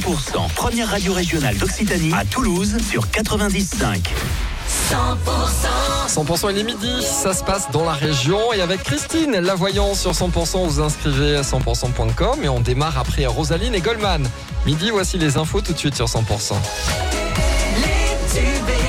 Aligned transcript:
100%, 0.00 0.52
première 0.54 0.88
radio 0.88 1.12
régionale 1.12 1.56
d'Occitanie 1.56 2.12
à 2.14 2.24
Toulouse 2.24 2.76
sur 2.90 3.08
95. 3.10 4.00
100%. 4.90 6.24
100% 6.26 6.50
il 6.50 6.58
est 6.58 6.64
midi, 6.64 6.90
ça 7.00 7.32
se 7.32 7.44
passe 7.44 7.70
dans 7.70 7.84
la 7.84 7.92
région 7.92 8.52
et 8.52 8.60
avec 8.60 8.82
Christine, 8.82 9.38
la 9.38 9.54
voyance 9.54 10.00
sur 10.00 10.10
100%, 10.10 10.66
vous 10.66 10.80
inscrivez 10.80 11.36
à 11.36 11.42
100%.com 11.42 12.42
et 12.42 12.48
on 12.48 12.60
démarre 12.60 12.98
après 12.98 13.26
Rosaline 13.26 13.74
et 13.74 13.80
Goldman. 13.80 14.28
Midi, 14.66 14.90
voici 14.90 15.16
les 15.16 15.36
infos 15.36 15.60
tout 15.60 15.72
de 15.72 15.78
suite 15.78 15.94
sur 15.94 16.06
100%. 16.06 16.54
Les 17.76 18.40
tubes 18.40 18.83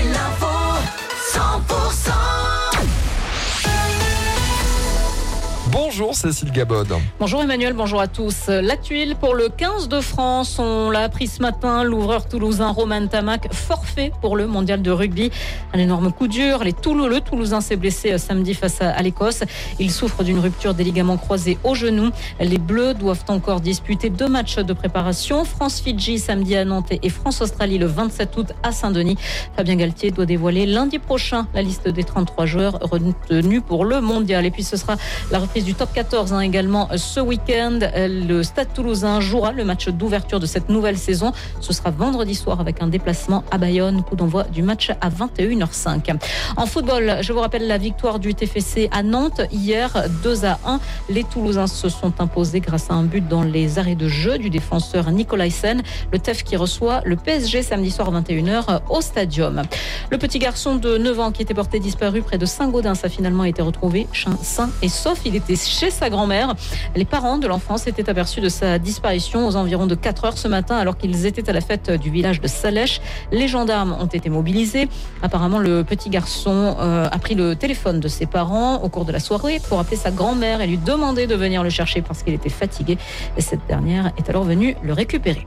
Bonjour 5.98 6.14
Cécile 6.14 6.52
Gabod. 6.52 6.90
Bonjour 7.22 7.42
Emmanuel, 7.42 7.72
bonjour 7.72 8.02
à 8.02 8.08
tous. 8.08 8.48
La 8.50 8.76
tuile 8.76 9.16
pour 9.16 9.34
le 9.34 9.48
15 9.48 9.88
de 9.88 10.02
France, 10.02 10.60
on 10.60 10.90
l'a 10.90 11.04
appris 11.04 11.28
ce 11.28 11.42
matin, 11.42 11.86
l'ouvreur 11.86 12.28
toulousain 12.28 12.68
Roman 12.72 13.08
Tamac, 13.08 13.48
forfait 13.54 14.12
pour 14.20 14.36
le 14.36 14.46
mondial 14.46 14.82
de 14.82 14.92
rugby. 14.92 15.32
Un 15.74 15.80
énorme 15.80 16.12
coup 16.12 16.28
dur, 16.28 16.66
le 16.66 17.20
Toulousain 17.22 17.62
s'est 17.62 17.78
blessé 17.78 18.12
euh, 18.12 18.18
samedi 18.18 18.54
face 18.54 18.82
à, 18.82 19.02
l'Écosse. 19.02 19.44
Il 19.80 19.90
souffre 19.90 20.24
d'une 20.26 20.40
rupture 20.40 20.74
des 20.74 20.84
ligaments 20.84 21.16
croisés 21.16 21.58
au 21.64 21.76
genou. 21.76 22.10
Les 22.42 22.58
Bleus 22.58 22.94
doivent 22.94 23.24
encore 23.30 23.62
disputer 23.62 24.10
deux 24.10 24.28
matchs 24.28 24.58
de 24.58 24.74
préparation. 24.74 25.46
France-Fidji 25.46 26.20
samedi 26.20 26.58
à 26.58 26.66
Nantes 26.66 26.92
et 26.92 27.10
France-Australie 27.10 27.78
le 27.78 27.86
27 27.86 28.36
août 28.36 28.48
à 28.64 28.74
Saint-Denis. 28.74 29.16
Fabien 29.56 29.78
Galtier 29.78 30.12
doit 30.12 30.26
dévoiler 30.26 30.66
lundi 30.66 31.00
prochain 31.00 31.48
la 31.54 31.62
liste 31.62 31.88
des 31.88 32.04
33 32.04 32.46
joueurs 32.46 32.80
retenus 32.82 33.62
pour 33.66 33.86
le 33.86 34.02
mondial. 34.02 34.46
Et 34.46 34.52
puis 34.52 34.64
ce 34.64 34.76
sera 34.76 34.98
la 35.32 35.40
reprise 35.40 35.64
du 35.64 35.74
top 35.74 35.85
14 35.94 36.34
hein, 36.34 36.40
également 36.40 36.90
ce 36.96 37.20
week-end. 37.20 37.80
Le 37.96 38.44
Stade 38.44 38.74
toulousain 38.74 39.20
jouera 39.20 39.52
le 39.52 39.64
match 39.66 39.90
d'ouverture 39.90 40.40
de 40.40 40.46
cette 40.46 40.70
nouvelle 40.70 40.98
saison. 40.98 41.32
Ce 41.62 41.74
sera 41.74 41.92
vendredi 41.92 42.36
soir 42.36 42.60
avec 42.60 42.82
un 42.82 42.88
déplacement 42.88 43.44
à 43.52 43.58
Bayonne. 43.58 44.04
Coup 44.04 44.16
d'envoi 44.16 44.44
du 44.44 44.64
match 44.64 44.92
à 45.02 45.10
21h05. 45.10 46.16
En 46.58 46.66
football, 46.66 47.18
je 47.22 47.34
vous 47.34 47.40
rappelle 47.40 47.68
la 47.68 47.78
victoire 47.78 48.20
du 48.20 48.34
TFC 48.34 48.90
à 48.92 49.04
Nantes 49.04 49.42
hier 49.52 50.06
2 50.24 50.46
à 50.46 50.60
1. 50.66 50.80
Les 51.10 51.24
Toulousains 51.24 51.68
se 51.68 51.90
sont 51.90 52.14
imposés 52.20 52.60
grâce 52.60 52.90
à 52.90 52.94
un 52.94 53.04
but 53.04 53.28
dans 53.28 53.44
les 53.44 53.80
arrêts 53.80 53.96
de 53.96 54.08
jeu 54.08 54.38
du 54.38 54.50
défenseur 54.50 55.12
Nicolas 55.12 55.50
Sen. 55.50 55.82
Le 56.12 56.20
TEF 56.20 56.44
qui 56.44 56.56
reçoit 56.56 57.02
le 57.06 57.16
PSG 57.16 57.64
samedi 57.64 57.92
soir 57.92 58.14
à 58.14 58.22
21h 58.22 58.82
au 58.90 59.02
Stadium. 59.02 59.64
Le 60.12 60.18
petit 60.18 60.40
garçon 60.40 60.76
de 60.76 60.98
9 60.98 61.20
ans 61.20 61.32
qui 61.32 61.42
était 61.42 61.54
porté 61.54 61.80
disparu 61.80 62.22
près 62.22 62.38
de 62.38 62.46
Saint-Gaudens 62.46 63.04
a 63.04 63.10
finalement 63.10 63.44
été 63.44 63.62
retrouvé 63.62 64.08
sain 64.42 64.70
et 64.82 64.90
sauf. 64.90 65.20
Il 65.26 65.36
était 65.36 65.56
chez 65.76 65.92
sa 65.92 66.10
grand-mère. 66.10 66.56
Les 66.96 67.04
parents 67.04 67.38
de 67.38 67.48
l'enfant 67.48 67.78
s'étaient 67.78 68.10
aperçus 68.10 68.40
de 68.40 68.48
sa 68.48 68.80
disparition 68.80 69.46
aux 69.46 69.58
environs 69.58 69.88
de 69.88 69.96
4 69.96 70.26
heures 70.26 70.38
ce 70.38 70.48
matin 70.48 70.78
alors 70.78 70.98
qu'ils 70.98 71.26
étaient 71.26 71.50
à 71.50 71.54
la 71.54 71.60
fête 71.60 71.92
du 71.92 72.10
village 72.10 72.40
de 72.40 72.48
Salèche. 72.48 73.02
Les 73.32 73.50
gendarmes 73.50 73.96
ont 74.00 74.06
été 74.06 74.30
mobilisés. 74.30 74.88
Apparemment, 75.22 75.60
le 75.60 75.84
petit 75.84 76.10
garçon 76.10 76.78
euh, 76.80 77.10
a 77.12 77.20
pris 77.20 77.36
le 77.36 77.56
téléphone 77.56 78.00
de 78.00 78.08
ses 78.08 78.26
parents 78.26 78.82
au 78.84 78.90
cours 78.90 79.04
de 79.04 79.12
la 79.12 79.20
soirée 79.20 79.60
pour 79.68 79.80
appeler 79.80 79.98
sa 79.98 80.12
grand-mère 80.12 80.62
et 80.62 80.68
lui 80.68 80.78
demander 80.78 81.28
de 81.28 81.36
venir 81.36 81.62
le 81.62 81.70
chercher 81.70 82.02
parce 82.02 82.24
qu'il 82.24 82.34
était 82.34 82.50
fatigué. 82.50 82.98
Et 83.36 83.42
cette 83.42 83.66
dernière 83.68 84.14
est 84.18 84.30
alors 84.30 84.46
venue 84.46 84.78
le 84.82 84.94
récupérer. 84.94 85.46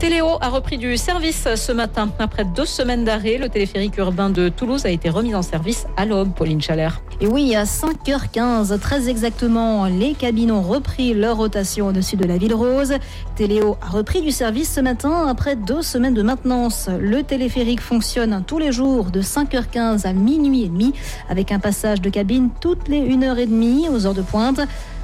Téléo 0.00 0.38
a 0.40 0.48
repris 0.48 0.78
du 0.78 0.96
service 0.96 1.46
ce 1.54 1.72
matin. 1.72 2.10
Après 2.18 2.44
deux 2.44 2.66
semaines 2.66 3.04
d'arrêt, 3.04 3.38
le 3.38 3.48
téléphérique 3.48 3.96
urbain 3.98 4.30
de 4.30 4.48
Toulouse 4.48 4.84
a 4.84 4.90
été 4.90 5.10
remis 5.10 5.34
en 5.34 5.42
service 5.42 5.86
à 5.96 6.06
l'aube, 6.06 6.32
Pauline 6.34 6.60
Chalère. 6.60 7.00
Et 7.22 7.26
oui, 7.26 7.54
à 7.54 7.64
5h15, 7.64 8.78
très 8.78 9.10
exactement, 9.10 9.84
les 9.84 10.14
cabines 10.14 10.50
ont 10.50 10.62
repris 10.62 11.12
leur 11.12 11.36
rotation 11.36 11.88
au-dessus 11.88 12.16
de 12.16 12.24
la 12.24 12.38
ville 12.38 12.54
rose. 12.54 12.94
Téléo 13.36 13.76
a 13.82 13.90
repris 13.90 14.22
du 14.22 14.30
service 14.30 14.72
ce 14.72 14.80
matin 14.80 15.26
après 15.28 15.54
deux 15.54 15.82
semaines 15.82 16.14
de 16.14 16.22
maintenance. 16.22 16.88
Le 16.98 17.22
téléphérique 17.22 17.82
fonctionne 17.82 18.42
tous 18.46 18.58
les 18.58 18.72
jours 18.72 19.10
de 19.10 19.20
5h15 19.20 20.06
à 20.06 20.14
minuit 20.14 20.62
et 20.64 20.68
demi 20.68 20.94
avec 21.28 21.52
un 21.52 21.58
passage 21.58 22.00
de 22.00 22.08
cabine 22.08 22.48
toutes 22.58 22.88
les 22.88 23.02
1h30 23.02 23.90
aux 23.90 24.06
heures 24.06 24.14
de 24.14 24.22
pointe. 24.22 24.62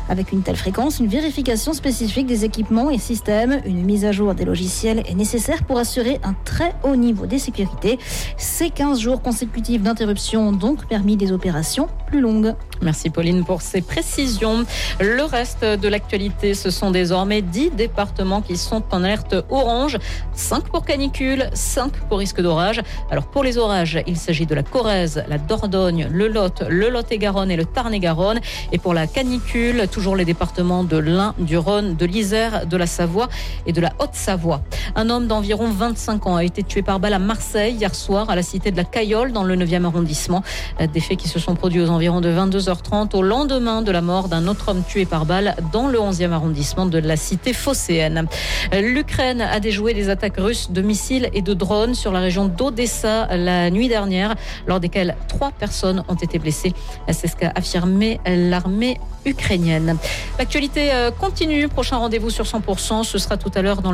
Avec 0.09 0.31
une 0.31 0.43
telle 0.43 0.57
fréquence, 0.57 1.01
une 1.01 1.09
vérification 1.09 1.73
spécifique 1.73 2.27
des 2.27 2.45
équipements 2.45 2.91
et 2.91 2.99
systèmes, 2.99 3.61
une 3.65 3.83
mise 3.83 4.05
à 4.05 4.13
jour 4.13 4.35
des 4.35 4.45
logiciels 4.45 5.03
est 5.07 5.15
nécessaire 5.15 5.65
pour 5.65 5.79
assurer 5.79 6.21
un 6.23 6.35
très 6.45 6.75
haut 6.85 6.95
niveau 6.95 7.27
de 7.27 7.37
sécurité. 7.39 7.99
Ces 8.37 8.71
15 8.71 9.01
jours 9.01 9.21
consécutifs 9.21 9.83
d'interruption 9.83 10.49
ont 10.49 10.53
donc 10.53 10.87
permis 10.87 11.17
des 11.17 11.33
opérations 11.33 11.89
plus 12.07 12.21
longues. 12.21 12.55
Merci 12.83 13.11
Pauline 13.11 13.45
pour 13.45 13.63
ces 13.63 13.81
précisions. 13.81 14.65
Le 15.01 15.25
reste 15.25 15.65
de 15.65 15.89
l'actualité, 15.89 16.55
ce 16.55 16.71
sont 16.71 16.91
désormais 16.93 17.43
10 17.43 17.71
départements 17.71 18.43
qui 18.43 18.57
sont 18.57 18.85
en 18.93 19.03
alerte 19.03 19.35
orange, 19.51 19.99
5 20.35 20.65
pour 20.69 20.85
canicule, 20.85 21.51
5 21.53 21.93
pour 22.09 22.19
risque 22.19 22.41
d'orage. 22.41 22.81
Alors 23.11 23.27
pour 23.27 23.43
les 23.43 23.59
orages, 23.59 23.99
il 24.07 24.17
s'agit 24.17 24.47
de 24.47 24.55
la 24.55 24.63
Corrèze, 24.63 25.25
la 25.29 25.39
Dordogne, 25.39 26.09
le 26.13 26.29
Lot, 26.29 26.63
le 26.69 26.91
Lot-et-Garonne 26.91 27.51
et 27.51 27.57
le 27.57 27.65
Tarn-et-Garonne. 27.65 28.41
Et 28.71 28.79
pour 28.79 28.95
la 28.95 29.07
canicule, 29.07 29.89
toujours 29.97 30.15
les 30.15 30.27
départements 30.27 30.85
de 30.85 30.99
l'Ain, 30.99 31.35
du 31.39 31.57
Rhône, 31.57 31.97
de 31.97 32.05
l'Isère, 32.05 32.67
de 32.67 32.77
la 32.77 32.87
Savoie 32.87 33.31
et 33.65 33.73
de 33.73 33.81
la 33.81 33.95
Haute-Savoie. 33.99 34.61
Un 34.95 35.09
homme 35.09 35.27
d'environ 35.27 35.71
25 35.71 36.27
ans 36.27 36.37
a 36.37 36.45
été 36.45 36.63
tué 36.63 36.83
par 36.83 37.01
balle 37.01 37.15
à 37.15 37.19
Marseille 37.19 37.77
hier 37.77 37.95
soir 37.95 38.29
à 38.29 38.37
la 38.37 38.43
cité 38.43 38.71
de 38.71 38.77
la 38.77 38.85
Cayolle 38.85 39.33
dans 39.33 39.43
le 39.43 39.57
9e 39.57 39.87
arrondissement. 39.87 40.43
Des 40.93 41.01
faits 41.01 41.17
qui 41.17 41.29
se 41.29 41.39
sont 41.39 41.55
produits 41.55 41.81
aux 41.81 41.89
environs 41.89 42.21
de 42.21 42.29
22h30 42.29 43.17
au 43.17 43.23
lendemain 43.23 43.81
de 43.81 43.91
la 43.91 44.03
mort 44.03 44.29
d'un 44.29 44.49
autre 44.49 44.69
homme 44.69 44.83
tué 44.87 45.07
par 45.07 45.25
balle 45.25 45.57
dans 45.73 45.89
le 45.89 45.99
11e 45.99 46.33
arrondissement 46.33 46.85
de 46.85 46.99
la 46.99 47.17
cité 47.17 47.55
phocéenne. 47.55 48.27
L'Ukraine 48.75 49.41
a 49.41 49.61
déjoué 49.61 49.95
des 49.95 50.11
attaques 50.11 50.37
russes 50.37 50.71
de 50.71 50.83
missiles 50.83 51.31
et 51.33 51.41
de 51.41 51.55
drones 51.55 51.95
sur 51.95 52.13
la 52.13 52.21
région 52.21 52.45
d'Odessa 52.45 53.35
la 53.35 53.71
nuit 53.71 53.89
dernière, 53.89 54.35
lors 54.67 54.79
desquelles 54.79 55.17
trois 55.27 55.53
personnes 55.53 56.05
ont 56.09 56.17
été 56.17 56.39
blessées. 56.39 56.75
C'est 57.11 57.29
ce 57.29 57.37
qu'a 57.37 57.53
affirmé 57.55 58.21
l'armée 58.27 58.99
ukrainienne. 59.25 59.86
L'actualité 60.39 60.93
euh, 60.93 61.11
continue. 61.11 61.69
Prochain 61.69 61.97
rendez-vous 61.97 62.31
sur 62.31 62.45
100%. 62.45 63.05
Ce 63.05 63.19
sera 63.19 63.37
tout 63.37 63.51
à 63.55 63.63
l'heure 63.63 63.83
dans 63.83 63.93